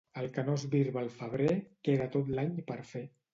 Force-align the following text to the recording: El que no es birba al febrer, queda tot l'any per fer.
El 0.19 0.27
que 0.37 0.43
no 0.45 0.53
es 0.59 0.63
birba 0.75 0.99
al 1.03 1.11
febrer, 1.17 1.51
queda 1.89 2.09
tot 2.17 2.33
l'any 2.39 2.57
per 2.73 2.81
fer. 2.95 3.05